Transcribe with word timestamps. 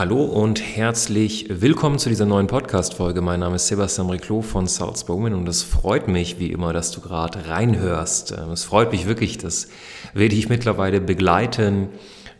Hallo 0.00 0.24
und 0.24 0.62
herzlich 0.62 1.44
willkommen 1.50 1.98
zu 1.98 2.08
dieser 2.08 2.24
neuen 2.24 2.46
Podcast-Folge. 2.46 3.20
Mein 3.20 3.40
Name 3.40 3.56
ist 3.56 3.66
Sebastian 3.66 4.08
Riclo 4.08 4.40
von 4.40 4.66
Salzburg 4.66 5.24
und 5.24 5.46
es 5.46 5.62
freut 5.62 6.08
mich 6.08 6.38
wie 6.38 6.52
immer, 6.52 6.72
dass 6.72 6.90
du 6.90 7.02
gerade 7.02 7.50
reinhörst. 7.50 8.32
Ähm, 8.32 8.48
es 8.52 8.64
freut 8.64 8.92
mich 8.92 9.06
wirklich, 9.06 9.36
das 9.36 9.68
werde 10.14 10.36
ich 10.36 10.48
mittlerweile 10.48 11.02
begleiten 11.02 11.90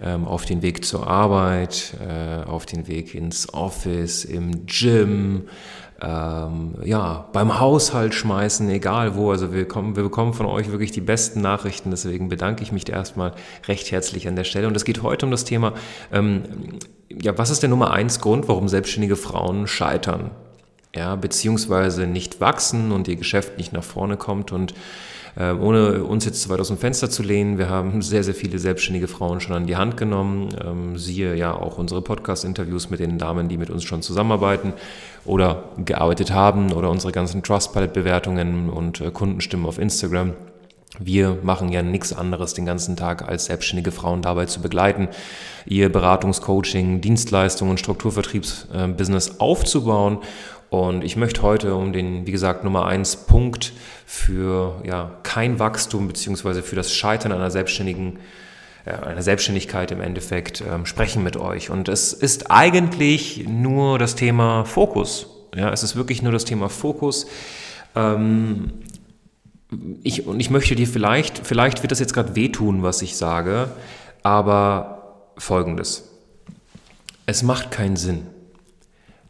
ähm, 0.00 0.26
auf 0.26 0.46
den 0.46 0.62
Weg 0.62 0.86
zur 0.86 1.06
Arbeit, 1.06 1.92
äh, 2.00 2.44
auf 2.48 2.64
den 2.64 2.88
Weg 2.88 3.14
ins 3.14 3.52
Office, 3.52 4.24
im 4.24 4.64
Gym, 4.64 5.42
ähm, 6.02 6.74
ja, 6.84 7.28
beim 7.32 7.60
Haushalt 7.60 8.14
schmeißen, 8.14 8.68
egal 8.70 9.16
wo. 9.16 9.30
Also 9.30 9.52
wir, 9.52 9.68
kommen, 9.68 9.96
wir 9.96 10.02
bekommen 10.02 10.32
von 10.32 10.46
euch 10.46 10.70
wirklich 10.70 10.92
die 10.92 11.00
besten 11.00 11.40
Nachrichten. 11.40 11.90
Deswegen 11.90 12.28
bedanke 12.28 12.62
ich 12.62 12.72
mich 12.72 12.88
erstmal 12.88 13.32
recht 13.68 13.90
herzlich 13.90 14.26
an 14.26 14.36
der 14.36 14.44
Stelle. 14.44 14.66
Und 14.66 14.76
es 14.76 14.84
geht 14.84 15.02
heute 15.02 15.26
um 15.26 15.30
das 15.30 15.44
Thema, 15.44 15.74
ähm, 16.12 16.42
ja, 17.10 17.36
was 17.36 17.50
ist 17.50 17.62
der 17.62 17.68
Nummer 17.68 17.90
eins 17.90 18.20
Grund, 18.20 18.48
warum 18.48 18.68
selbstständige 18.68 19.16
Frauen 19.16 19.66
scheitern? 19.66 20.30
Ja, 20.94 21.16
beziehungsweise 21.16 22.06
nicht 22.06 22.40
wachsen 22.40 22.92
und 22.92 23.06
ihr 23.06 23.16
Geschäft 23.16 23.58
nicht 23.58 23.72
nach 23.72 23.84
vorne 23.84 24.16
kommt 24.16 24.52
und 24.52 24.74
äh, 25.36 25.52
ohne 25.52 26.04
uns 26.04 26.24
jetzt 26.24 26.42
zu 26.42 26.48
weit 26.48 26.60
aus 26.60 26.68
dem 26.68 26.78
Fenster 26.78 27.10
zu 27.10 27.22
lehnen, 27.22 27.58
wir 27.58 27.68
haben 27.68 28.02
sehr, 28.02 28.24
sehr 28.24 28.34
viele 28.34 28.58
selbstständige 28.58 29.08
Frauen 29.08 29.40
schon 29.40 29.54
an 29.54 29.66
die 29.66 29.76
Hand 29.76 29.96
genommen. 29.96 30.48
Ähm, 30.64 30.98
siehe 30.98 31.34
ja 31.34 31.54
auch 31.54 31.78
unsere 31.78 32.02
Podcast-Interviews 32.02 32.90
mit 32.90 33.00
den 33.00 33.18
Damen, 33.18 33.48
die 33.48 33.56
mit 33.56 33.70
uns 33.70 33.84
schon 33.84 34.02
zusammenarbeiten 34.02 34.72
oder 35.24 35.64
gearbeitet 35.84 36.32
haben 36.32 36.72
oder 36.72 36.90
unsere 36.90 37.12
ganzen 37.12 37.42
Trustpilot-Bewertungen 37.42 38.70
und 38.70 39.00
äh, 39.00 39.10
Kundenstimmen 39.10 39.66
auf 39.66 39.78
Instagram. 39.78 40.34
Wir 40.98 41.38
machen 41.42 41.70
ja 41.70 41.82
nichts 41.82 42.12
anderes 42.12 42.52
den 42.54 42.66
ganzen 42.66 42.96
Tag, 42.96 43.26
als 43.26 43.44
selbstständige 43.46 43.92
Frauen 43.92 44.22
dabei 44.22 44.46
zu 44.46 44.60
begleiten, 44.60 45.08
ihr 45.64 45.88
Beratungscoaching, 45.90 47.00
Dienstleistungen 47.00 47.70
und 47.70 47.78
Strukturvertriebsbusiness 47.78 49.28
äh, 49.28 49.32
aufzubauen 49.38 50.18
und 50.70 51.02
ich 51.02 51.16
möchte 51.16 51.42
heute 51.42 51.74
um 51.74 51.92
den, 51.92 52.26
wie 52.28 52.30
gesagt, 52.30 52.62
Nummer 52.62 52.86
eins 52.86 53.16
Punkt 53.16 53.72
für 54.06 54.80
ja, 54.86 55.10
kein 55.24 55.58
Wachstum 55.58 56.06
beziehungsweise 56.06 56.62
für 56.62 56.76
das 56.76 56.94
Scheitern 56.94 57.32
einer 57.32 57.50
selbstständigen 57.50 58.20
äh, 58.84 58.92
einer 58.92 59.22
Selbstständigkeit 59.22 59.90
im 59.90 60.00
Endeffekt 60.00 60.62
ähm, 60.62 60.86
sprechen 60.86 61.24
mit 61.24 61.36
euch. 61.36 61.70
Und 61.70 61.88
es 61.88 62.12
ist 62.12 62.52
eigentlich 62.52 63.48
nur 63.48 63.98
das 63.98 64.14
Thema 64.14 64.64
Fokus. 64.64 65.26
Ja, 65.56 65.72
es 65.72 65.82
ist 65.82 65.96
wirklich 65.96 66.22
nur 66.22 66.30
das 66.30 66.44
Thema 66.44 66.68
Fokus. 66.68 67.26
Ähm, 67.96 68.72
ich, 70.04 70.26
und 70.28 70.38
ich 70.38 70.50
möchte 70.50 70.76
dir 70.76 70.86
vielleicht, 70.86 71.44
vielleicht 71.44 71.82
wird 71.82 71.90
das 71.90 71.98
jetzt 71.98 72.14
gerade 72.14 72.36
wehtun, 72.36 72.84
was 72.84 73.02
ich 73.02 73.16
sage, 73.16 73.70
aber 74.22 75.32
folgendes. 75.36 76.08
Es 77.26 77.42
macht 77.42 77.72
keinen 77.72 77.96
Sinn 77.96 78.26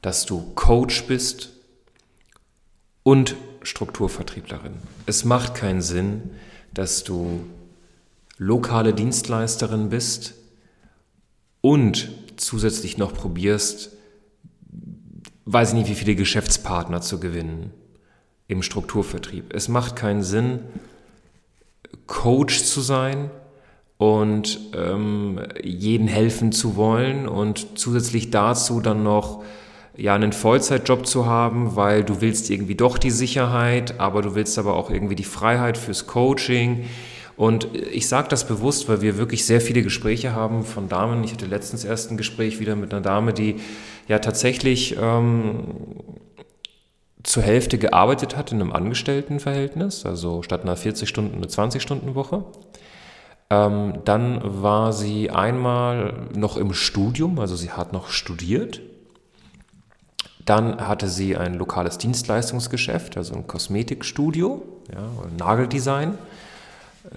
dass 0.03 0.27
du 0.27 0.53
Coach 0.55 1.05
bist 1.07 1.51
und 3.03 3.37
Strukturvertrieblerin. 3.63 4.75
Es 5.07 5.25
macht 5.25 5.55
keinen 5.55 5.83
Sinn, 5.83 6.31
dass 6.73 7.05
du 7.05 7.45
lokale 8.39 8.95
Dienstleisterin 8.95 9.91
bist 9.91 10.35
und 11.61 12.11
zusätzlich 12.37 12.97
noch 12.97 13.13
probierst, 13.13 13.91
weiß 15.45 15.71
ich 15.71 15.75
nicht, 15.75 15.91
wie 15.91 15.95
viele 15.95 16.15
Geschäftspartner 16.15 17.03
zu 17.03 17.21
gewinnen 17.21 17.73
im 18.49 18.63
Strukturvertrieb. 18.63 19.53
Es 19.53 19.69
macht 19.69 19.97
keinen 19.97 20.23
Sinn, 20.23 20.61
Coach 22.07 22.65
zu 22.65 22.81
sein 22.81 23.31
und 23.99 24.59
ähm, 24.75 25.41
jeden 25.63 26.09
helfen 26.09 26.53
zu 26.53 26.77
wollen 26.77 27.29
und 27.29 27.79
zusätzlich 27.79 28.31
dazu 28.31 28.81
dann 28.81 29.03
noch 29.03 29.45
ja, 29.97 30.15
einen 30.15 30.33
Vollzeitjob 30.33 31.07
zu 31.07 31.27
haben, 31.27 31.77
weil 31.77 32.05
du 32.05 32.21
willst 32.21 32.51
irgendwie 32.51 32.75
doch 32.75 32.99
die 32.99 33.11
Sicherheit, 33.11 33.99
aber 33.99 34.23
du 34.23 34.35
willst 34.35 34.59
aber 34.59 34.75
auch 34.77 34.91
irgendwie 34.91 35.17
die 35.17 35.25
Freiheit 35.25 35.77
fürs 35.77 36.07
Coaching. 36.07 36.85
Und 37.37 37.69
ich 37.75 38.07
sage 38.07 38.29
das 38.29 38.47
bewusst, 38.47 38.89
weil 38.89 39.01
wir 39.01 39.17
wirklich 39.17 39.47
sehr 39.47 39.61
viele 39.61 39.83
Gespräche 39.83 40.35
haben 40.35 40.63
von 40.63 40.89
Damen. 40.89 41.25
Ich 41.25 41.33
hatte 41.33 41.47
letztens 41.47 41.85
erst 41.85 42.11
ein 42.11 42.17
Gespräch 42.17 42.61
wieder 42.61 42.77
mit 42.77 42.93
einer 42.93 43.01
Dame, 43.01 43.33
die 43.33 43.57
ja 44.09 44.19
tatsächlich 44.19 44.97
ähm, 45.01 45.65
zur 47.23 47.43
Hälfte 47.43 47.79
gearbeitet 47.79 48.37
hat 48.37 48.53
in 48.53 48.61
einem 48.61 48.73
Angestelltenverhältnis, 48.73 50.07
also 50.07 50.43
statt 50.43 50.63
einer 50.63 50.77
40 50.77 51.09
Stunden 51.09 51.37
eine 51.37 51.49
20 51.49 51.81
Stunden 51.83 52.15
Woche. 52.15 52.45
Ähm, 53.51 54.01
dann 54.05 54.41
war 54.63 54.93
sie 54.93 55.31
einmal 55.31 56.29
noch 56.35 56.57
im 56.57 56.73
Studium, 56.73 57.39
also 57.39 57.57
sie 57.57 57.71
hat 57.71 57.93
noch 57.93 58.09
studiert 58.09 58.81
dann 60.51 60.89
hatte 60.89 61.09
sie 61.09 61.37
ein 61.37 61.55
lokales 61.55 61.97
Dienstleistungsgeschäft, 61.99 63.17
also 63.17 63.35
ein 63.37 63.47
Kosmetikstudio, 63.47 64.63
ja, 64.93 65.09
Nageldesign. 65.39 66.19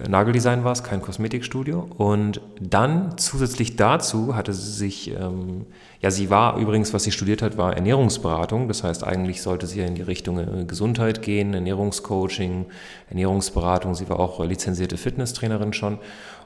Nageldesign 0.08 0.64
war 0.64 0.72
es, 0.72 0.82
kein 0.82 1.00
Kosmetikstudio. 1.00 1.88
Und 1.96 2.40
dann 2.60 3.16
zusätzlich 3.16 3.76
dazu 3.76 4.34
hatte 4.34 4.52
sie 4.52 4.72
sich, 4.72 5.12
ähm, 5.12 5.66
ja, 6.00 6.10
sie 6.10 6.30
war 6.30 6.56
übrigens, 6.56 6.92
was 6.92 7.04
sie 7.04 7.12
studiert 7.12 7.42
hat, 7.42 7.56
war 7.56 7.74
Ernährungsberatung. 7.74 8.66
Das 8.66 8.82
heißt, 8.82 9.04
eigentlich 9.04 9.40
sollte 9.40 9.68
sie 9.68 9.80
ja 9.80 9.86
in 9.86 9.94
die 9.94 10.02
Richtung 10.02 10.38
äh, 10.38 10.64
Gesundheit 10.64 11.22
gehen, 11.22 11.54
Ernährungscoaching, 11.54 12.66
Ernährungsberatung. 13.08 13.94
Sie 13.94 14.08
war 14.08 14.18
auch 14.18 14.44
lizenzierte 14.44 14.96
Fitnesstrainerin 14.96 15.72
schon. 15.72 15.98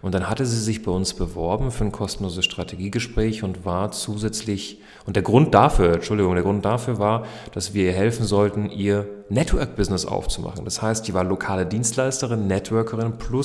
Und 0.03 0.15
dann 0.15 0.29
hatte 0.29 0.47
sie 0.47 0.61
sich 0.61 0.83
bei 0.83 0.93
uns 0.93 1.15
beworben 1.15 1.71
für 1.71 1.85
ein 1.85 1.93
kostenloses 1.93 2.45
Strategiegespräch 2.45 3.43
und 3.43 3.65
war 3.65 3.91
zusätzlich, 3.93 4.81
und 5.07 5.17
der 5.17 5.23
Grund 5.23 5.55
dafür, 5.55 5.95
Entschuldigung, 5.95 6.35
der 6.35 6.45
Grund 6.45 6.65
dafür 6.65 6.99
war, 6.99 7.25
dass 7.53 7.75
wir 7.75 7.87
ihr 7.87 7.93
helfen 7.93 8.25
sollten, 8.25 8.71
ihr 8.71 9.09
Network-Business 9.31 10.07
aufzumachen. 10.07 10.65
Das 10.65 10.81
heißt, 10.81 11.07
die 11.07 11.15
war 11.15 11.25
lokale 11.25 11.67
Dienstleisterin, 11.67 12.47
Networkerin, 12.47 13.19
plus 13.19 13.38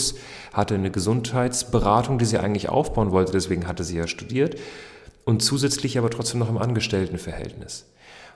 hatte 0.53 0.75
eine 0.75 0.91
Gesundheitsberatung, 0.91 2.17
die 2.17 2.25
sie 2.25 2.37
eigentlich 2.37 2.69
aufbauen 2.69 3.11
wollte, 3.11 3.31
deswegen 3.31 3.67
hatte 3.67 3.83
sie 3.83 3.97
ja 3.97 4.07
studiert, 4.07 4.57
und 5.25 5.41
zusätzlich 5.41 5.97
aber 5.97 6.09
trotzdem 6.09 6.39
noch 6.39 6.49
im 6.49 6.57
Angestelltenverhältnis. 6.57 7.85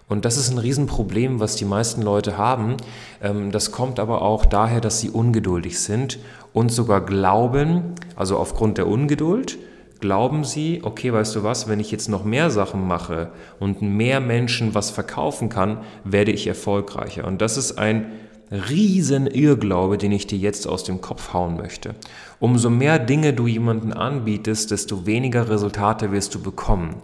Und 0.09 0.23
das 0.23 0.37
ist 0.37 0.49
ein 0.49 0.57
Riesenproblem, 0.57 1.39
was 1.41 1.57
die 1.57 1.65
meisten 1.65 2.01
Leute 2.01 2.37
haben. 2.37 2.77
Ähm, 3.21 3.51
das 3.51 3.71
kommt 3.71 3.99
aber 3.99 4.21
auch 4.21 4.45
daher, 4.45 4.79
dass 4.79 5.01
sie 5.01 5.09
ungeduldig 5.09 5.79
sind 5.79 6.19
und 6.53 6.71
sogar 6.71 7.05
glauben, 7.05 7.95
also 8.15 8.37
aufgrund 8.37 8.77
der 8.77 8.87
Ungeduld, 8.87 9.57
glauben 9.99 10.43
sie, 10.43 10.81
okay, 10.83 11.11
weißt 11.11 11.35
du 11.35 11.43
was, 11.43 11.67
wenn 11.67 11.79
ich 11.79 11.91
jetzt 11.91 12.07
noch 12.07 12.23
mehr 12.23 12.49
Sachen 12.51 12.87
mache 12.87 13.31
und 13.59 13.81
mehr 13.81 14.19
Menschen 14.19 14.75
was 14.75 14.91
verkaufen 14.91 15.49
kann, 15.49 15.79
werde 16.03 16.31
ich 16.31 16.47
erfolgreicher. 16.47 17.25
Und 17.25 17.41
das 17.41 17.57
ist 17.57 17.77
ein 17.77 18.11
riesen 18.51 19.27
Irrglaube, 19.27 19.97
den 19.97 20.11
ich 20.11 20.27
dir 20.27 20.37
jetzt 20.37 20.67
aus 20.67 20.83
dem 20.83 21.01
Kopf 21.01 21.33
hauen 21.33 21.57
möchte. 21.57 21.95
Umso 22.39 22.69
mehr 22.69 22.99
Dinge 22.99 23.33
du 23.33 23.47
jemanden 23.47 23.93
anbietest, 23.93 24.71
desto 24.71 25.05
weniger 25.05 25.49
Resultate 25.49 26.11
wirst 26.11 26.35
du 26.35 26.41
bekommen, 26.41 26.95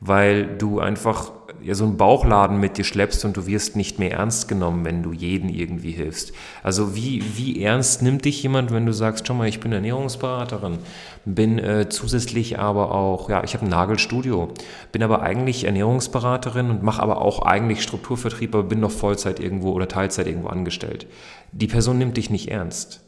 weil 0.00 0.56
du 0.56 0.80
einfach 0.80 1.32
ja, 1.62 1.74
so 1.74 1.84
einen 1.84 1.96
Bauchladen 1.96 2.60
mit 2.60 2.78
dir 2.78 2.84
schleppst 2.84 3.24
und 3.24 3.36
du 3.36 3.46
wirst 3.46 3.76
nicht 3.76 3.98
mehr 3.98 4.12
ernst 4.12 4.48
genommen, 4.48 4.84
wenn 4.84 5.02
du 5.02 5.12
jeden 5.12 5.48
irgendwie 5.48 5.90
hilfst. 5.90 6.32
Also 6.62 6.94
wie, 6.94 7.22
wie 7.36 7.62
ernst 7.62 8.02
nimmt 8.02 8.24
dich 8.24 8.42
jemand, 8.42 8.72
wenn 8.72 8.86
du 8.86 8.92
sagst, 8.92 9.26
schau 9.26 9.34
mal, 9.34 9.48
ich 9.48 9.60
bin 9.60 9.72
Ernährungsberaterin, 9.72 10.78
bin 11.24 11.58
äh, 11.58 11.88
zusätzlich 11.88 12.58
aber 12.58 12.92
auch, 12.92 13.28
ja, 13.28 13.42
ich 13.44 13.54
habe 13.54 13.66
ein 13.66 13.70
Nagelstudio, 13.70 14.52
bin 14.92 15.02
aber 15.02 15.22
eigentlich 15.22 15.64
Ernährungsberaterin 15.64 16.70
und 16.70 16.82
mache 16.82 17.02
aber 17.02 17.20
auch 17.20 17.42
eigentlich 17.42 17.82
Strukturvertrieb, 17.82 18.54
aber 18.54 18.64
bin 18.64 18.80
noch 18.80 18.92
Vollzeit 18.92 19.40
irgendwo 19.40 19.72
oder 19.72 19.88
Teilzeit 19.88 20.26
irgendwo 20.26 20.48
angestellt. 20.48 21.06
Die 21.52 21.66
Person 21.66 21.98
nimmt 21.98 22.16
dich 22.16 22.30
nicht 22.30 22.50
ernst. 22.50 23.00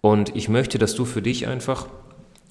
Und 0.00 0.34
ich 0.36 0.48
möchte, 0.48 0.78
dass 0.78 0.94
du 0.94 1.04
für 1.04 1.22
dich 1.22 1.48
einfach 1.48 1.86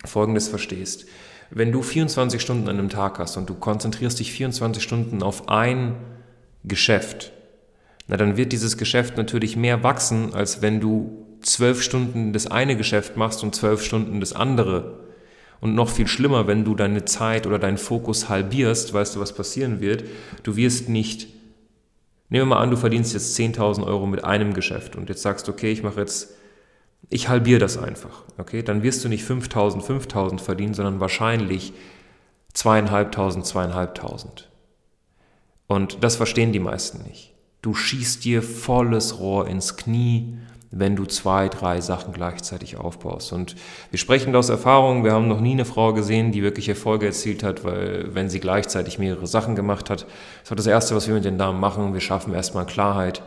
Folgendes 0.06 0.48
verstehst. 0.48 1.06
Wenn 1.50 1.72
du 1.72 1.82
24 1.82 2.42
Stunden 2.42 2.68
an 2.68 2.78
einem 2.78 2.90
Tag 2.90 3.20
hast 3.20 3.38
und 3.38 3.50
du 3.50 3.56
konzentrierst 3.56 4.20
dich 4.20 4.32
24 4.32 4.84
Stunden 4.84 5.24
auf 5.24 5.50
ein 5.50 5.96
Geschäft, 6.64 7.32
na 8.08 8.18
dann 8.18 8.38
wird 8.38 8.52
dieses 8.52 8.78
Geschäft 8.78 9.18
natürlich 9.18 9.56
mehr 9.56 9.84
wachsen, 9.84 10.34
als 10.34 10.62
wenn 10.62 10.80
du 10.80 11.26
zwölf 11.42 11.82
Stunden 11.82 12.34
das 12.34 12.48
eine 12.48 12.76
Geschäft 12.76 13.18
machst 13.18 13.44
und 13.44 13.56
zwölf 13.56 13.84
Stunden 13.84 14.20
das 14.20 14.34
andere. 14.34 15.00
Und 15.60 15.76
noch 15.76 15.90
viel 15.90 16.08
schlimmer, 16.08 16.48
wenn 16.48 16.66
du 16.66 16.76
deine 16.76 17.06
Zeit 17.06 17.48
oder 17.48 17.60
deinen 17.60 17.78
Fokus 17.78 18.30
halbierst, 18.30 18.94
weißt 18.94 19.16
du, 19.16 19.20
was 19.20 19.34
passieren 19.34 19.80
wird? 19.82 20.04
Du 20.44 20.56
wirst 20.56 20.90
nicht 20.90 21.28
Nehmen 22.30 22.50
wir 22.50 22.56
mal 22.56 22.62
an, 22.62 22.72
du 22.72 22.78
verdienst 22.78 23.14
jetzt 23.14 23.38
10.000 23.40 23.86
Euro 23.86 24.06
mit 24.06 24.26
einem 24.26 24.54
Geschäft 24.54 24.98
und 24.98 25.08
jetzt 25.08 25.22
sagst, 25.22 25.48
okay, 25.48 25.72
ich 25.72 25.82
mache 25.82 26.02
jetzt, 26.02 26.36
ich 27.10 27.30
halbiere 27.30 27.60
das 27.60 27.78
einfach. 27.78 28.24
Okay, 28.38 28.64
dann 28.64 28.84
wirst 28.84 29.04
du 29.04 29.10
nicht 29.10 29.26
5.000, 29.26 29.82
5.000 29.82 30.40
verdienen, 30.40 30.74
sondern 30.74 31.00
wahrscheinlich 31.00 31.74
zweieinhalbtausend, 32.54 33.46
zweieinhalbtausend. 33.46 34.50
Und 35.68 36.04
das 36.04 36.16
verstehen 36.16 36.52
die 36.52 36.60
meisten 36.60 37.04
nicht. 37.04 37.34
Du 37.62 37.74
schießt 37.74 38.24
dir 38.24 38.42
volles 38.42 39.20
Rohr 39.20 39.48
ins 39.48 39.78
Knie, 39.78 40.38
wenn 40.72 40.96
du 40.96 41.06
zwei, 41.06 41.50
drei 41.50 41.82
Sachen 41.82 42.14
gleichzeitig 42.14 42.78
aufbaust. 42.78 43.32
Und 43.32 43.56
wir 43.90 44.00
sprechen 44.00 44.36
aus 44.36 44.50
Erfahrung, 44.50 45.04
wir 45.04 45.14
haben 45.14 45.28
noch 45.28 45.40
nie 45.40 45.54
eine 45.54 45.66
Frau 45.66 45.94
gesehen, 45.94 46.32
die 46.32 46.44
wirklich 46.44 46.68
Erfolge 46.68 47.06
erzielt 47.06 47.44
hat, 47.44 47.64
weil 47.64 48.14
wenn 48.14 48.30
sie 48.30 48.40
gleichzeitig 48.40 49.00
mehrere 49.00 49.28
Sachen 49.28 49.56
gemacht 49.56 49.90
hat, 49.90 50.06
das 50.42 50.52
war 50.52 50.58
das 50.58 50.68
Erste, 50.68 50.96
was 50.96 51.08
wir 51.08 51.16
mit 51.16 51.26
den 51.26 51.38
Damen 51.38 51.60
machen, 51.60 51.94
wir 51.94 52.02
schaffen 52.02 52.34
erstmal 52.34 52.66
Klarheit, 52.66 53.22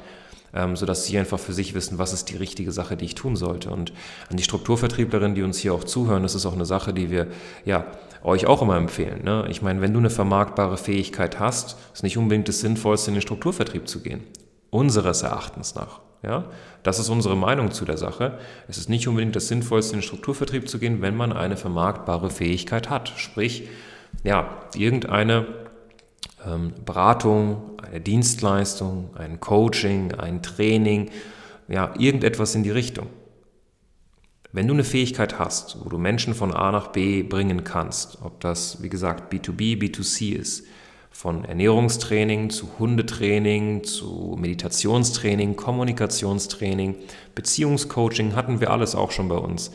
ähm, 0.54 0.76
sodass 0.76 1.06
sie 1.06 1.18
einfach 1.18 1.38
für 1.38 1.52
sich 1.52 1.74
wissen, 1.74 1.98
was 1.98 2.12
ist 2.12 2.30
die 2.30 2.36
richtige 2.36 2.72
Sache, 2.72 2.96
die 2.96 3.04
ich 3.04 3.14
tun 3.14 3.36
sollte. 3.36 3.70
Und 3.70 3.92
an 4.30 4.36
die 4.36 4.42
Strukturvertrieblerinnen, 4.42 5.34
die 5.34 5.42
uns 5.42 5.58
hier 5.58 5.74
auch 5.74 5.84
zuhören, 5.84 6.22
das 6.22 6.34
ist 6.34 6.46
auch 6.46 6.54
eine 6.54 6.66
Sache, 6.66 6.92
die 6.92 7.10
wir 7.10 7.28
ja 7.64 7.86
euch 8.22 8.46
auch 8.46 8.62
immer 8.62 8.76
empfehlen. 8.76 9.24
Ne? 9.24 9.46
Ich 9.48 9.62
meine, 9.62 9.80
wenn 9.80 9.92
du 9.92 9.98
eine 9.98 10.10
vermarktbare 10.10 10.76
Fähigkeit 10.76 11.38
hast, 11.38 11.76
ist 11.94 12.02
nicht 12.02 12.18
unbedingt 12.18 12.48
das 12.48 12.60
Sinnvollste, 12.60 13.10
in 13.10 13.14
den 13.14 13.22
Strukturvertrieb 13.22 13.88
zu 13.88 14.00
gehen. 14.00 14.24
Unseres 14.70 15.22
Erachtens 15.22 15.74
nach. 15.74 16.00
Ja? 16.22 16.44
Das 16.82 16.98
ist 16.98 17.08
unsere 17.08 17.36
Meinung 17.36 17.70
zu 17.70 17.84
der 17.84 17.96
Sache. 17.96 18.38
Es 18.68 18.78
ist 18.78 18.88
nicht 18.88 19.08
unbedingt 19.08 19.36
das 19.36 19.48
Sinnvollste, 19.48 19.94
in 19.94 20.00
den 20.00 20.06
Strukturvertrieb 20.06 20.68
zu 20.68 20.78
gehen, 20.78 21.02
wenn 21.02 21.16
man 21.16 21.32
eine 21.32 21.56
vermarktbare 21.56 22.30
Fähigkeit 22.30 22.90
hat. 22.90 23.12
Sprich, 23.16 23.68
ja, 24.22 24.50
irgendeine 24.74 25.46
ähm, 26.46 26.72
Beratung, 26.84 27.78
eine 27.82 28.00
Dienstleistung, 28.00 29.10
ein 29.16 29.40
Coaching, 29.40 30.12
ein 30.12 30.42
Training, 30.42 31.10
ja, 31.68 31.94
irgendetwas 31.98 32.54
in 32.54 32.62
die 32.62 32.70
Richtung. 32.70 33.06
Wenn 34.52 34.66
du 34.66 34.74
eine 34.74 34.84
Fähigkeit 34.84 35.38
hast, 35.38 35.78
wo 35.84 35.88
du 35.88 35.98
Menschen 35.98 36.34
von 36.34 36.52
A 36.52 36.72
nach 36.72 36.88
B 36.88 37.22
bringen 37.22 37.62
kannst, 37.62 38.18
ob 38.22 38.40
das, 38.40 38.82
wie 38.82 38.88
gesagt, 38.88 39.32
B2B, 39.32 39.78
B2C 39.78 40.34
ist, 40.34 40.66
von 41.12 41.44
Ernährungstraining 41.44 42.50
zu 42.50 42.68
Hundetraining, 42.78 43.84
zu 43.84 44.36
Meditationstraining, 44.40 45.54
Kommunikationstraining, 45.54 46.96
Beziehungscoaching 47.34 48.34
hatten 48.34 48.60
wir 48.60 48.70
alles 48.70 48.94
auch 48.94 49.10
schon 49.10 49.28
bei 49.28 49.36
uns. 49.36 49.70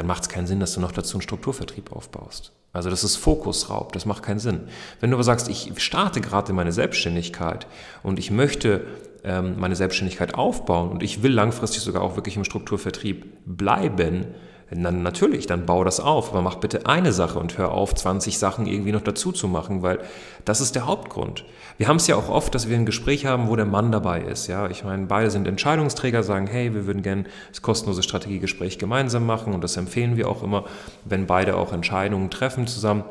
Dann 0.00 0.06
macht 0.06 0.22
es 0.22 0.28
keinen 0.30 0.46
Sinn, 0.46 0.60
dass 0.60 0.72
du 0.72 0.80
noch 0.80 0.92
dazu 0.92 1.18
einen 1.18 1.20
Strukturvertrieb 1.20 1.92
aufbaust. 1.92 2.52
Also 2.72 2.88
das 2.88 3.04
ist 3.04 3.16
Fokusraub, 3.16 3.92
das 3.92 4.06
macht 4.06 4.22
keinen 4.22 4.38
Sinn. 4.38 4.60
Wenn 4.98 5.10
du 5.10 5.16
aber 5.16 5.24
sagst, 5.24 5.46
ich 5.50 5.70
starte 5.76 6.22
gerade 6.22 6.48
in 6.48 6.56
meine 6.56 6.72
Selbstständigkeit 6.72 7.66
und 8.02 8.18
ich 8.18 8.30
möchte 8.30 8.86
ähm, 9.24 9.60
meine 9.60 9.76
Selbstständigkeit 9.76 10.36
aufbauen 10.36 10.88
und 10.88 11.02
ich 11.02 11.22
will 11.22 11.32
langfristig 11.32 11.82
sogar 11.82 12.00
auch 12.00 12.16
wirklich 12.16 12.38
im 12.38 12.44
Strukturvertrieb 12.44 13.26
bleiben, 13.44 14.28
dann 14.70 15.02
natürlich, 15.02 15.46
dann 15.46 15.66
bau 15.66 15.82
das 15.82 15.98
auf, 15.98 16.30
aber 16.30 16.42
mach 16.42 16.56
bitte 16.56 16.86
eine 16.86 17.12
Sache 17.12 17.38
und 17.38 17.58
hör 17.58 17.72
auf, 17.72 17.94
20 17.94 18.38
Sachen 18.38 18.66
irgendwie 18.66 18.92
noch 18.92 19.00
dazu 19.00 19.32
zu 19.32 19.48
machen, 19.48 19.82
weil 19.82 19.98
das 20.44 20.60
ist 20.60 20.76
der 20.76 20.86
Hauptgrund. 20.86 21.44
Wir 21.76 21.88
haben 21.88 21.96
es 21.96 22.06
ja 22.06 22.14
auch 22.14 22.28
oft, 22.28 22.54
dass 22.54 22.68
wir 22.68 22.76
ein 22.76 22.86
Gespräch 22.86 23.26
haben, 23.26 23.48
wo 23.48 23.56
der 23.56 23.64
Mann 23.64 23.90
dabei 23.90 24.20
ist. 24.20 24.46
Ja, 24.46 24.68
ich 24.68 24.84
meine, 24.84 25.06
beide 25.06 25.30
sind 25.30 25.48
Entscheidungsträger, 25.48 26.22
sagen, 26.22 26.46
hey, 26.46 26.72
wir 26.72 26.86
würden 26.86 27.02
gerne 27.02 27.24
das 27.48 27.62
kostenlose 27.62 28.02
Strategiegespräch 28.02 28.78
gemeinsam 28.78 29.26
machen 29.26 29.54
und 29.54 29.64
das 29.64 29.76
empfehlen 29.76 30.16
wir 30.16 30.28
auch 30.28 30.42
immer, 30.42 30.64
wenn 31.04 31.26
beide 31.26 31.56
auch 31.56 31.72
Entscheidungen 31.72 32.30
treffen 32.30 32.66
zusammen. 32.66 33.04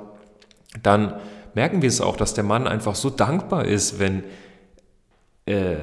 Dann 0.81 1.15
merken 1.55 1.81
wir 1.81 1.89
es 1.89 1.99
auch, 1.99 2.15
dass 2.15 2.33
der 2.33 2.43
Mann 2.45 2.67
einfach 2.67 2.95
so 2.95 3.09
dankbar 3.09 3.65
ist, 3.65 3.99
wenn 3.99 4.23
äh, 5.45 5.75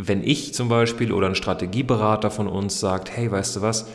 wenn 0.00 0.22
ich 0.22 0.54
zum 0.54 0.68
Beispiel 0.68 1.12
oder 1.12 1.26
ein 1.26 1.34
Strategieberater 1.34 2.30
von 2.30 2.46
uns 2.46 2.78
sagt, 2.78 3.10
hey, 3.16 3.30
weißt 3.30 3.56
du 3.56 3.62
was, 3.62 3.88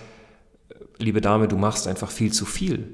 liebe 1.03 1.21
Dame, 1.21 1.47
du 1.47 1.57
machst 1.57 1.87
einfach 1.87 2.09
viel 2.09 2.31
zu 2.31 2.45
viel. 2.45 2.87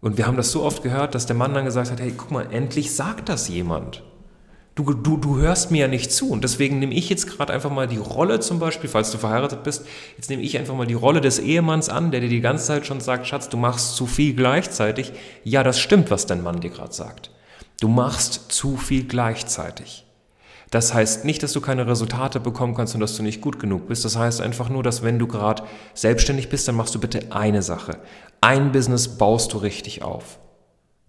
Und 0.00 0.18
wir 0.18 0.26
haben 0.26 0.36
das 0.36 0.52
so 0.52 0.62
oft 0.62 0.82
gehört, 0.82 1.14
dass 1.14 1.26
der 1.26 1.36
Mann 1.36 1.54
dann 1.54 1.64
gesagt 1.64 1.90
hat, 1.90 2.00
hey, 2.00 2.12
guck 2.16 2.30
mal, 2.30 2.52
endlich 2.52 2.94
sagt 2.94 3.28
das 3.28 3.48
jemand. 3.48 4.02
Du, 4.74 4.92
du, 4.92 5.16
du 5.16 5.38
hörst 5.38 5.70
mir 5.70 5.82
ja 5.82 5.88
nicht 5.88 6.10
zu. 6.10 6.30
Und 6.30 6.42
deswegen 6.42 6.78
nehme 6.78 6.94
ich 6.94 7.08
jetzt 7.08 7.28
gerade 7.28 7.52
einfach 7.52 7.70
mal 7.70 7.86
die 7.86 7.96
Rolle 7.96 8.40
zum 8.40 8.58
Beispiel, 8.58 8.90
falls 8.90 9.12
du 9.12 9.18
verheiratet 9.18 9.62
bist, 9.62 9.86
jetzt 10.16 10.30
nehme 10.30 10.42
ich 10.42 10.58
einfach 10.58 10.74
mal 10.74 10.86
die 10.86 10.94
Rolle 10.94 11.20
des 11.20 11.38
Ehemanns 11.38 11.88
an, 11.88 12.10
der 12.10 12.20
dir 12.20 12.28
die 12.28 12.40
ganze 12.40 12.66
Zeit 12.66 12.86
schon 12.86 13.00
sagt, 13.00 13.26
Schatz, 13.26 13.48
du 13.48 13.56
machst 13.56 13.94
zu 13.94 14.06
viel 14.06 14.34
gleichzeitig. 14.34 15.12
Ja, 15.44 15.62
das 15.62 15.78
stimmt, 15.78 16.10
was 16.10 16.26
dein 16.26 16.42
Mann 16.42 16.60
dir 16.60 16.70
gerade 16.70 16.92
sagt. 16.92 17.30
Du 17.80 17.88
machst 17.88 18.52
zu 18.52 18.76
viel 18.76 19.04
gleichzeitig. 19.04 20.04
Das 20.70 20.94
heißt 20.94 21.24
nicht, 21.24 21.42
dass 21.42 21.52
du 21.52 21.60
keine 21.60 21.86
Resultate 21.86 22.40
bekommen 22.40 22.74
kannst 22.74 22.94
und 22.94 23.00
dass 23.00 23.16
du 23.16 23.22
nicht 23.22 23.40
gut 23.40 23.58
genug 23.58 23.86
bist. 23.86 24.04
Das 24.04 24.16
heißt 24.16 24.40
einfach 24.40 24.68
nur, 24.68 24.82
dass 24.82 25.02
wenn 25.02 25.18
du 25.18 25.26
gerade 25.26 25.62
selbstständig 25.94 26.48
bist, 26.48 26.66
dann 26.66 26.74
machst 26.74 26.94
du 26.94 27.00
bitte 27.00 27.30
eine 27.30 27.62
Sache. 27.62 27.98
Ein 28.40 28.72
Business 28.72 29.16
baust 29.16 29.52
du 29.52 29.58
richtig 29.58 30.02
auf. 30.02 30.38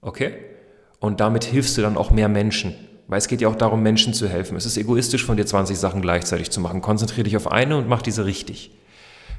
Okay? 0.02 0.34
Und 1.00 1.20
damit 1.20 1.44
hilfst 1.44 1.78
du 1.78 1.82
dann 1.82 1.98
auch 1.98 2.12
mehr 2.12 2.30
Menschen. 2.30 2.76
Weil 3.08 3.20
es 3.20 3.28
geht 3.28 3.42
ja 3.42 3.48
auch 3.48 3.56
darum, 3.56 3.84
Menschen 3.84 4.14
zu 4.14 4.28
helfen. 4.28 4.58
Es 4.58 4.66
ist 4.66 4.78
egoistisch 4.78 5.24
von 5.24 5.38
dir 5.38 5.46
20 5.46 5.78
Sachen 5.78 6.02
gleichzeitig 6.02 6.50
zu 6.50 6.60
machen. 6.60 6.82
Konzentriere 6.82 7.24
dich 7.24 7.38
auf 7.38 7.52
eine 7.52 7.78
und 7.78 7.88
mach 7.88 8.02
diese 8.02 8.26
richtig. 8.26 8.72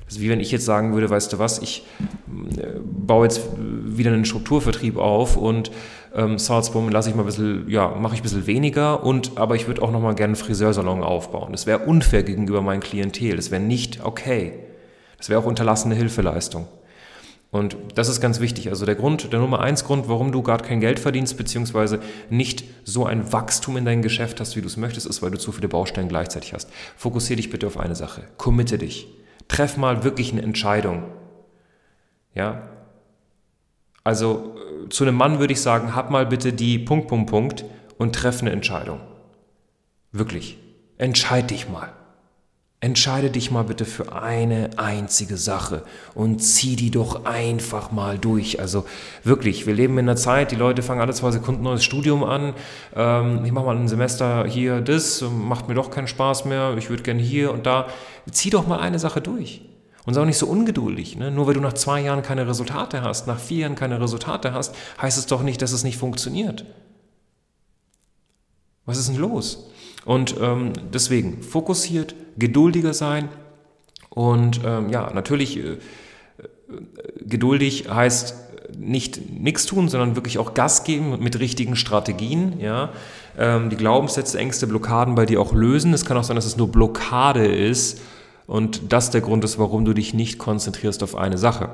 Ist 0.08 0.20
wie 0.20 0.30
wenn 0.30 0.40
ich 0.40 0.52
jetzt 0.52 0.64
sagen 0.64 0.94
würde, 0.94 1.10
weißt 1.10 1.32
du 1.32 1.38
was, 1.38 1.58
ich 1.58 1.84
äh, 2.56 2.78
baue 2.84 3.26
jetzt 3.26 3.40
wieder 3.58 4.12
einen 4.12 4.24
Strukturvertrieb 4.24 4.98
auf 4.98 5.36
und 5.36 5.72
ähm, 6.14 6.38
Salzburg 6.38 6.90
lasse 6.92 7.10
ich 7.10 7.16
mal 7.16 7.22
ein 7.22 7.26
bisschen, 7.26 7.68
ja, 7.68 7.88
mache 7.88 8.14
ich 8.14 8.20
ein 8.20 8.22
bisschen 8.22 8.46
weniger 8.46 9.02
und 9.02 9.36
aber 9.36 9.56
ich 9.56 9.66
würde 9.66 9.82
auch 9.82 9.90
noch 9.90 10.00
mal 10.00 10.14
gerne 10.14 10.34
einen 10.34 10.36
Friseursalon 10.36 11.02
aufbauen. 11.02 11.52
Das 11.52 11.66
wäre 11.66 11.80
unfair 11.80 12.22
gegenüber 12.22 12.62
meinem 12.62 12.80
Klientel. 12.80 13.36
Das 13.36 13.50
wäre 13.50 13.62
nicht 13.62 14.04
okay. 14.04 14.52
Das 15.18 15.28
wäre 15.28 15.40
auch 15.40 15.46
unterlassene 15.46 15.94
Hilfeleistung. 15.94 16.68
Und 17.50 17.76
das 17.94 18.08
ist 18.08 18.20
ganz 18.20 18.40
wichtig. 18.40 18.68
Also 18.68 18.86
der 18.86 18.96
Grund, 18.96 19.32
der 19.32 19.40
Nummer 19.40 19.60
eins 19.60 19.84
Grund, 19.84 20.08
warum 20.08 20.30
du 20.30 20.42
gerade 20.42 20.64
kein 20.64 20.80
Geld 20.80 20.98
verdienst, 20.98 21.36
beziehungsweise 21.36 22.00
nicht 22.28 22.64
so 22.84 23.06
ein 23.06 23.32
Wachstum 23.32 23.76
in 23.76 23.84
deinem 23.84 24.02
Geschäft 24.02 24.40
hast, 24.40 24.56
wie 24.56 24.60
du 24.60 24.66
es 24.66 24.76
möchtest, 24.76 25.06
ist, 25.06 25.22
weil 25.22 25.30
du 25.30 25.38
zu 25.38 25.52
viele 25.52 25.68
Baustellen 25.68 26.08
gleichzeitig 26.08 26.52
hast. 26.52 26.68
Fokussiere 26.96 27.36
dich 27.36 27.50
bitte 27.50 27.66
auf 27.66 27.78
eine 27.78 27.94
Sache. 27.94 28.24
Committe 28.36 28.78
dich. 28.78 29.08
Treff 29.48 29.76
mal 29.76 30.04
wirklich 30.04 30.32
eine 30.32 30.42
Entscheidung. 30.42 31.04
Ja? 32.34 32.68
Also 34.04 34.56
äh, 34.56 34.88
zu 34.88 35.04
einem 35.04 35.16
Mann 35.16 35.38
würde 35.38 35.52
ich 35.52 35.60
sagen, 35.60 35.94
hab 35.94 36.10
mal 36.10 36.26
bitte 36.26 36.52
die 36.52 36.78
Punkt, 36.78 37.08
Punkt, 37.08 37.30
Punkt 37.30 37.64
und 37.98 38.14
treff 38.14 38.40
eine 38.40 38.52
Entscheidung. 38.52 39.00
Wirklich. 40.12 40.58
Entscheid 40.98 41.50
dich 41.50 41.68
mal. 41.68 41.92
Entscheide 42.80 43.30
dich 43.30 43.50
mal 43.50 43.64
bitte 43.64 43.86
für 43.86 44.12
eine 44.12 44.68
einzige 44.76 45.38
Sache 45.38 45.82
und 46.14 46.40
zieh 46.40 46.76
die 46.76 46.90
doch 46.90 47.24
einfach 47.24 47.90
mal 47.90 48.18
durch. 48.18 48.60
Also 48.60 48.84
wirklich, 49.24 49.66
wir 49.66 49.72
leben 49.72 49.94
in 49.96 50.06
einer 50.06 50.16
Zeit, 50.16 50.50
die 50.50 50.56
Leute 50.56 50.82
fangen 50.82 51.00
alle 51.00 51.14
zwei 51.14 51.30
Sekunden 51.30 51.62
neues 51.62 51.82
Studium 51.82 52.22
an. 52.22 52.52
Ähm, 52.94 53.46
ich 53.46 53.52
mache 53.52 53.64
mal 53.64 53.76
ein 53.76 53.88
Semester 53.88 54.46
hier 54.46 54.82
das, 54.82 55.22
macht 55.22 55.68
mir 55.68 55.74
doch 55.74 55.90
keinen 55.90 56.06
Spaß 56.06 56.44
mehr. 56.44 56.76
Ich 56.76 56.90
würde 56.90 57.02
gerne 57.02 57.22
hier 57.22 57.50
und 57.50 57.64
da. 57.64 57.88
Zieh 58.30 58.50
doch 58.50 58.66
mal 58.66 58.78
eine 58.78 58.98
Sache 58.98 59.22
durch. 59.22 59.62
Und 60.04 60.12
sei 60.12 60.20
auch 60.20 60.26
nicht 60.26 60.38
so 60.38 60.46
ungeduldig. 60.46 61.16
Ne? 61.16 61.30
Nur 61.30 61.46
weil 61.46 61.54
du 61.54 61.60
nach 61.60 61.72
zwei 61.72 62.02
Jahren 62.02 62.22
keine 62.22 62.46
Resultate 62.46 63.00
hast, 63.00 63.26
nach 63.26 63.40
vier 63.40 63.60
Jahren 63.60 63.74
keine 63.74 64.02
Resultate 64.02 64.52
hast, 64.52 64.74
heißt 65.00 65.16
es 65.16 65.24
doch 65.24 65.42
nicht, 65.42 65.62
dass 65.62 65.72
es 65.72 65.82
nicht 65.82 65.96
funktioniert. 65.96 66.66
Was 68.84 68.98
ist 68.98 69.08
denn 69.08 69.16
los? 69.16 69.70
Und 70.06 70.36
ähm, 70.40 70.72
deswegen 70.94 71.42
fokussiert, 71.42 72.14
geduldiger 72.38 72.94
sein 72.94 73.28
und 74.08 74.60
ähm, 74.64 74.88
ja, 74.88 75.12
natürlich 75.12 75.58
äh, 75.58 75.72
äh 75.72 75.78
geduldig 77.20 77.90
heißt 77.90 78.34
nicht 78.78 79.30
nichts 79.30 79.66
tun, 79.66 79.88
sondern 79.88 80.16
wirklich 80.16 80.38
auch 80.38 80.54
Gas 80.54 80.84
geben 80.84 81.18
mit 81.20 81.38
richtigen 81.38 81.76
Strategien, 81.76 82.58
ja, 82.60 82.90
ähm, 83.36 83.68
die 83.68 83.76
Glaubenssätze, 83.76 84.38
Ängste, 84.38 84.66
Blockaden 84.66 85.14
bei 85.16 85.26
dir 85.26 85.40
auch 85.40 85.52
lösen. 85.52 85.92
Es 85.92 86.04
kann 86.04 86.16
auch 86.16 86.24
sein, 86.24 86.36
dass 86.36 86.46
es 86.46 86.56
nur 86.56 86.70
Blockade 86.70 87.46
ist 87.46 88.00
und 88.46 88.92
das 88.92 89.10
der 89.10 89.20
Grund 89.20 89.44
ist, 89.44 89.58
warum 89.58 89.84
du 89.84 89.92
dich 89.92 90.14
nicht 90.14 90.38
konzentrierst 90.38 91.02
auf 91.02 91.16
eine 91.16 91.36
Sache. 91.36 91.68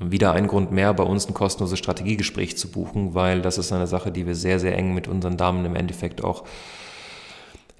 Wieder 0.00 0.32
ein 0.32 0.48
Grund 0.48 0.72
mehr, 0.72 0.92
bei 0.92 1.04
uns 1.04 1.28
ein 1.28 1.34
kostenloses 1.34 1.78
Strategiegespräch 1.78 2.56
zu 2.56 2.68
buchen, 2.68 3.14
weil 3.14 3.42
das 3.42 3.58
ist 3.58 3.72
eine 3.72 3.86
Sache, 3.86 4.10
die 4.10 4.26
wir 4.26 4.34
sehr, 4.34 4.58
sehr 4.58 4.76
eng 4.76 4.92
mit 4.92 5.06
unseren 5.06 5.36
Damen 5.36 5.64
im 5.64 5.76
Endeffekt 5.76 6.24
auch 6.24 6.44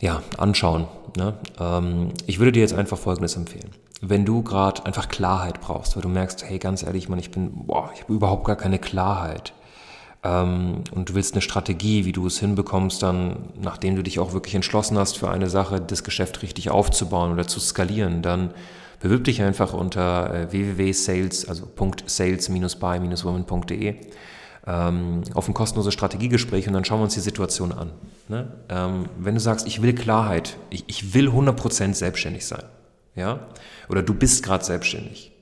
ja, 0.02 0.22
anschauen. 0.36 0.86
Ne? 1.16 1.32
Ähm, 1.58 2.08
ich 2.26 2.38
würde 2.38 2.52
dir 2.52 2.60
jetzt 2.60 2.74
einfach 2.74 2.98
Folgendes 2.98 3.36
empfehlen. 3.36 3.70
Wenn 4.02 4.26
du 4.26 4.42
gerade 4.42 4.84
einfach 4.84 5.08
Klarheit 5.08 5.62
brauchst, 5.62 5.94
weil 5.94 6.02
du 6.02 6.08
merkst, 6.08 6.44
hey, 6.44 6.58
ganz 6.58 6.82
ehrlich, 6.82 7.08
man, 7.08 7.20
ich 7.20 7.30
bin, 7.30 7.66
boah, 7.66 7.90
ich 7.94 8.02
habe 8.02 8.12
überhaupt 8.12 8.44
gar 8.44 8.56
keine 8.56 8.80
Klarheit. 8.80 9.54
Ähm, 10.24 10.82
und 10.90 11.08
du 11.08 11.14
willst 11.14 11.34
eine 11.34 11.40
Strategie, 11.40 12.04
wie 12.04 12.10
du 12.10 12.26
es 12.26 12.40
hinbekommst, 12.40 13.00
dann, 13.02 13.50
nachdem 13.60 13.94
du 13.94 14.02
dich 14.02 14.18
auch 14.18 14.32
wirklich 14.32 14.56
entschlossen 14.56 14.98
hast, 14.98 15.16
für 15.18 15.30
eine 15.30 15.48
Sache 15.48 15.80
das 15.80 16.02
Geschäft 16.02 16.42
richtig 16.42 16.70
aufzubauen 16.70 17.32
oder 17.32 17.46
zu 17.46 17.60
skalieren, 17.60 18.22
dann 18.22 18.50
bewirb 18.98 19.22
dich 19.22 19.40
einfach 19.40 19.72
unter 19.72 20.34
äh, 20.34 20.50
www.sales, 20.50 21.48
also 21.48 21.68
.sales-by-women.de 22.06 23.96
ähm, 24.66 25.22
auf 25.34 25.48
ein 25.48 25.54
kostenloses 25.54 25.94
Strategiegespräch 25.94 26.66
und 26.68 26.74
dann 26.74 26.84
schauen 26.84 27.00
wir 27.00 27.04
uns 27.04 27.14
die 27.14 27.20
Situation 27.20 27.72
an. 27.72 27.92
Ne? 28.28 28.52
Ähm, 28.68 29.06
wenn 29.18 29.34
du 29.34 29.40
sagst, 29.40 29.66
ich 29.66 29.82
will 29.82 29.94
Klarheit, 29.94 30.56
ich, 30.70 30.84
ich 30.86 31.14
will 31.14 31.28
100% 31.28 31.94
selbstständig 31.94 32.46
sein, 32.46 32.64
ja, 33.14 33.48
oder 33.88 34.02
du 34.02 34.14
bist 34.14 34.42
gerade 34.42 34.64
selbstständig. 34.64 35.32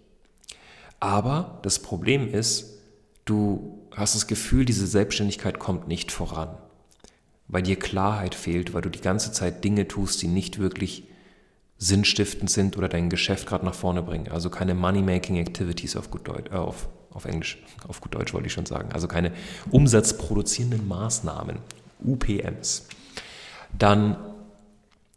Aber 0.98 1.58
das 1.62 1.78
Problem 1.78 2.32
ist, 2.32 2.78
du 3.24 3.78
hast 3.94 4.14
das 4.14 4.26
Gefühl, 4.26 4.64
diese 4.64 4.86
Selbstständigkeit 4.86 5.58
kommt 5.58 5.88
nicht 5.88 6.12
voran, 6.12 6.56
weil 7.48 7.62
dir 7.62 7.76
Klarheit 7.76 8.34
fehlt, 8.34 8.74
weil 8.74 8.82
du 8.82 8.90
die 8.90 9.00
ganze 9.00 9.32
Zeit 9.32 9.64
Dinge 9.64 9.88
tust, 9.88 10.22
die 10.22 10.28
nicht 10.28 10.58
wirklich 10.58 11.04
sinnstiftend 11.78 12.50
sind 12.50 12.76
oder 12.76 12.88
dein 12.88 13.08
Geschäft 13.08 13.48
gerade 13.48 13.64
nach 13.64 13.74
vorne 13.74 14.02
bringen. 14.02 14.28
Also 14.28 14.50
keine 14.50 14.74
Money-Making 14.74 15.36
Activities 15.36 15.96
auf 15.96 16.10
gut 16.10 16.28
Deutsch, 16.28 16.50
äh, 16.52 16.56
auf, 16.56 16.88
auf 17.12 17.24
Englisch, 17.24 17.58
auf 17.88 18.00
gut 18.00 18.14
Deutsch 18.14 18.32
wollte 18.32 18.46
ich 18.46 18.52
schon 18.52 18.66
sagen. 18.66 18.90
Also 18.92 19.08
keine 19.08 19.32
umsatzproduzierenden 19.70 20.86
Maßnahmen, 20.86 21.58
UPMs. 22.04 22.88
Dann 23.76 24.16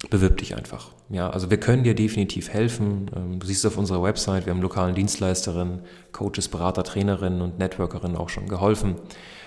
bewirb 0.10 0.38
dich 0.38 0.56
einfach. 0.56 0.90
Ja, 1.10 1.30
also 1.30 1.50
wir 1.50 1.60
können 1.60 1.84
dir 1.84 1.96
definitiv 1.96 2.50
helfen. 2.50 3.10
Ähm, 3.16 3.40
du 3.40 3.46
siehst 3.46 3.66
auf 3.66 3.78
unserer 3.78 4.04
Website, 4.04 4.46
wir 4.46 4.54
haben 4.54 4.62
lokalen 4.62 4.96
Dienstleisterinnen, 4.96 5.82
Coaches, 6.12 6.48
Berater, 6.48 6.84
Trainerinnen 6.84 7.42
und 7.42 7.60
Networkerinnen 7.60 8.18
auch 8.18 8.30
schon 8.30 8.48
geholfen. 8.48 8.96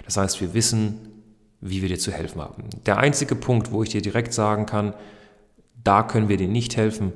Das 0.05 0.17
heißt, 0.17 0.41
wir 0.41 0.55
wissen, 0.55 1.23
wie 1.61 1.83
wir 1.83 1.89
dir 1.89 1.99
zu 1.99 2.13
helfen 2.13 2.41
haben. 2.41 2.65
Der 2.87 2.99
einzige 2.99 3.35
Punkt, 3.35 3.73
wo 3.73 3.83
ich 3.83 3.89
dir 3.89 4.03
direkt 4.03 4.33
sagen 4.33 4.67
kann, 4.67 4.95
da 5.83 6.03
können 6.03 6.29
wir 6.29 6.37
dir 6.37 6.49
nicht 6.49 6.77
helfen, 6.77 7.13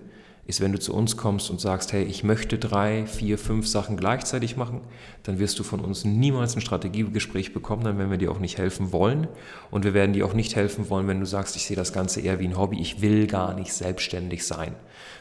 ist, 0.51 0.61
wenn 0.61 0.73
du 0.73 0.79
zu 0.79 0.93
uns 0.93 1.17
kommst 1.17 1.49
und 1.49 1.61
sagst, 1.61 1.93
hey, 1.93 2.03
ich 2.03 2.25
möchte 2.25 2.59
drei, 2.59 3.07
vier, 3.07 3.39
fünf 3.39 3.67
Sachen 3.67 3.97
gleichzeitig 3.97 4.57
machen, 4.57 4.81
dann 5.23 5.39
wirst 5.39 5.59
du 5.59 5.63
von 5.63 5.81
uns 5.81 6.05
niemals 6.05 6.57
ein 6.57 6.61
Strategiegespräch 6.61 7.55
bekommen, 7.55 7.85
dann 7.85 7.97
werden 7.99 8.11
wir 8.11 8.19
dir 8.19 8.33
auch 8.33 8.41
nicht 8.41 8.59
helfen 8.59 8.93
wollen. 8.93 9.29
Und 9.71 9.85
wir 9.85 9.95
werden 9.95 10.13
dir 10.13 10.27
auch 10.27 10.35
nicht 10.35 10.57
helfen 10.57 10.91
wollen, 10.91 11.07
wenn 11.09 11.21
du 11.21 11.27
sagst, 11.27 11.57
ich 11.57 11.65
sehe 11.65 11.77
das 11.77 11.93
Ganze 11.93 12.21
eher 12.21 12.41
wie 12.41 12.49
ein 12.49 12.59
Hobby, 12.59 12.81
ich 12.81 13.01
will 13.01 13.27
gar 13.27 13.55
nicht 13.55 13.73
selbstständig 13.73 14.45
sein. 14.45 14.75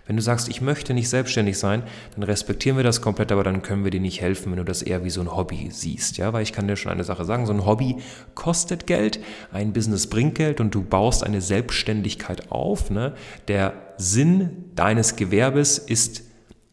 Wenn 0.10 0.16
du 0.16 0.24
sagst, 0.24 0.50
ich 0.50 0.60
möchte 0.60 0.96
nicht 0.96 1.08
selbstständig 1.08 1.60
sein, 1.60 1.84
dann 2.16 2.24
respektieren 2.24 2.78
wir 2.78 2.84
das 2.84 3.00
komplett, 3.00 3.32
aber 3.32 3.44
dann 3.44 3.62
können 3.62 3.84
wir 3.84 3.92
dir 3.92 4.00
nicht 4.00 4.22
helfen, 4.22 4.52
wenn 4.52 4.58
du 4.58 4.66
das 4.66 4.82
eher 4.82 5.04
wie 5.04 5.12
so 5.12 5.22
ein 5.22 5.36
Hobby 5.36 5.70
siehst. 5.70 6.18
Ja, 6.18 6.34
weil 6.34 6.42
ich 6.42 6.52
kann 6.52 6.68
dir 6.68 6.78
schon 6.78 6.92
eine 6.92 7.04
Sache 7.04 7.26
sagen, 7.26 7.46
so 7.46 7.54
ein 7.54 7.64
Hobby 7.64 7.98
kostet 8.34 8.88
Geld, 8.88 9.20
ein 9.52 9.72
Business 9.72 10.08
bringt 10.08 10.34
Geld 10.34 10.62
und 10.62 10.74
du 10.74 10.82
baust 10.82 11.24
eine 11.24 11.42
Selbstständigkeit 11.42 12.52
auf. 12.52 12.90
Ne? 12.90 13.14
Der 13.48 13.74
Sinn 13.98 14.72
deines 14.74 15.16
Gewerbes 15.16 15.78
ist, 15.78 16.24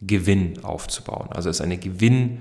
Gewinn 0.00 0.64
aufzubauen. 0.64 1.28
Also 1.30 1.50
es 1.50 1.56
ist 1.56 1.62
eine 1.62 1.76
Gewinn, 1.76 2.38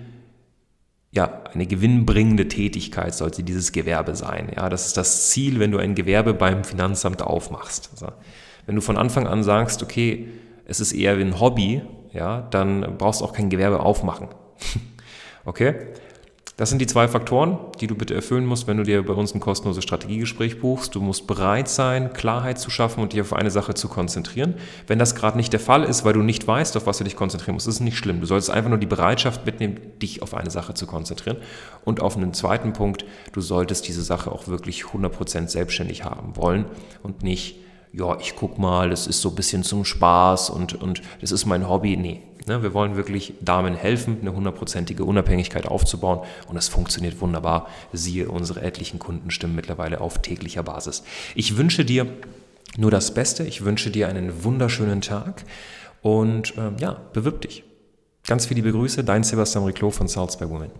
ja, 1.11 1.43
eine 1.53 1.67
gewinnbringende 1.67 2.47
Tätigkeit 2.47 3.13
sollte 3.13 3.43
dieses 3.43 3.73
Gewerbe 3.73 4.15
sein. 4.15 4.49
Ja, 4.55 4.69
das 4.69 4.87
ist 4.87 4.95
das 4.95 5.29
Ziel, 5.29 5.59
wenn 5.59 5.71
du 5.71 5.77
ein 5.77 5.93
Gewerbe 5.93 6.33
beim 6.33 6.63
Finanzamt 6.63 7.21
aufmachst. 7.21 7.89
Also, 7.91 8.13
wenn 8.65 8.75
du 8.75 8.81
von 8.81 8.95
Anfang 8.95 9.27
an 9.27 9.43
sagst, 9.43 9.83
okay, 9.83 10.29
es 10.65 10.79
ist 10.79 10.93
eher 10.93 11.17
wie 11.17 11.23
ein 11.23 11.39
Hobby, 11.39 11.81
ja, 12.13 12.41
dann 12.41 12.97
brauchst 12.97 13.21
du 13.21 13.25
auch 13.25 13.33
kein 13.33 13.49
Gewerbe 13.49 13.79
aufmachen. 13.79 14.29
okay? 15.45 15.75
Das 16.57 16.69
sind 16.69 16.79
die 16.79 16.87
zwei 16.87 17.09
Faktoren, 17.09 17.57
die 17.81 17.87
du 17.87 17.95
bitte 17.95 18.13
erfüllen 18.13 18.45
musst, 18.45 18.65
wenn 18.65 18.77
du 18.77 18.83
dir 18.83 19.03
bei 19.05 19.11
uns 19.11 19.35
ein 19.35 19.41
kostenloses 19.41 19.83
Strategiegespräch 19.83 20.61
buchst. 20.61 20.95
Du 20.95 21.01
musst 21.01 21.27
bereit 21.27 21.67
sein, 21.67 22.13
Klarheit 22.13 22.59
zu 22.59 22.69
schaffen 22.69 23.01
und 23.01 23.11
dich 23.11 23.19
auf 23.19 23.33
eine 23.33 23.51
Sache 23.51 23.73
zu 23.73 23.89
konzentrieren. 23.89 24.55
Wenn 24.87 24.97
das 24.97 25.15
gerade 25.15 25.35
nicht 25.35 25.51
der 25.51 25.59
Fall 25.59 25.83
ist, 25.83 26.05
weil 26.05 26.13
du 26.13 26.21
nicht 26.21 26.47
weißt, 26.47 26.77
auf 26.77 26.87
was 26.87 26.99
du 26.99 27.03
dich 27.03 27.17
konzentrieren 27.17 27.55
musst, 27.55 27.67
ist 27.67 27.75
es 27.75 27.81
nicht 27.81 27.97
schlimm. 27.97 28.21
Du 28.21 28.25
solltest 28.25 28.51
einfach 28.51 28.69
nur 28.69 28.79
die 28.79 28.85
Bereitschaft 28.85 29.45
mitnehmen, 29.45 29.81
dich 30.01 30.21
auf 30.21 30.33
eine 30.33 30.49
Sache 30.49 30.73
zu 30.73 30.87
konzentrieren. 30.87 31.37
Und 31.83 31.99
auf 31.99 32.15
einen 32.15 32.33
zweiten 32.33 32.71
Punkt, 32.71 33.03
du 33.33 33.41
solltest 33.41 33.85
diese 33.89 34.01
Sache 34.01 34.31
auch 34.31 34.47
wirklich 34.47 34.83
100% 34.83 35.49
selbstständig 35.49 36.05
haben 36.05 36.37
wollen 36.37 36.63
und 37.03 37.21
nicht 37.21 37.57
ja, 37.97 38.17
ich 38.19 38.35
guck 38.35 38.57
mal, 38.57 38.89
das 38.89 39.07
ist 39.07 39.21
so 39.21 39.29
ein 39.29 39.35
bisschen 39.35 39.63
zum 39.63 39.85
Spaß 39.85 40.49
und, 40.49 40.81
und 40.81 41.01
das 41.21 41.31
ist 41.31 41.45
mein 41.45 41.69
Hobby. 41.69 41.95
Nee, 41.95 42.21
ne, 42.45 42.61
wir 42.61 42.73
wollen 42.73 42.95
wirklich 42.95 43.33
Damen 43.41 43.75
helfen, 43.75 44.17
eine 44.21 44.33
hundertprozentige 44.33 45.05
Unabhängigkeit 45.05 45.67
aufzubauen 45.67 46.19
und 46.47 46.55
das 46.55 46.67
funktioniert 46.67 47.21
wunderbar. 47.21 47.67
Siehe 47.93 48.29
unsere 48.29 48.61
etlichen 48.61 48.99
Kundenstimmen 48.99 49.55
mittlerweile 49.55 50.01
auf 50.01 50.21
täglicher 50.21 50.63
Basis. 50.63 51.03
Ich 51.35 51.57
wünsche 51.57 51.85
dir 51.85 52.07
nur 52.77 52.91
das 52.91 53.13
Beste. 53.13 53.43
Ich 53.43 53.63
wünsche 53.63 53.89
dir 53.91 54.09
einen 54.09 54.43
wunderschönen 54.43 55.01
Tag 55.01 55.45
und 56.01 56.53
ähm, 56.57 56.75
ja, 56.79 56.97
bewirb 57.13 57.41
dich. 57.41 57.63
Ganz 58.27 58.47
viele 58.47 58.69
Grüße, 58.69 59.03
dein 59.03 59.23
Sebastian 59.23 59.65
Riclot 59.65 59.93
von 59.93 60.07
Salzburg 60.07 60.49
Women. 60.49 60.71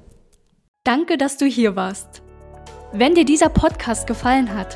Danke, 0.83 1.17
dass 1.17 1.37
du 1.37 1.45
hier 1.45 1.75
warst. 1.75 2.21
Wenn 2.91 3.15
dir 3.15 3.25
dieser 3.25 3.49
Podcast 3.49 4.07
gefallen 4.07 4.53
hat, 4.53 4.75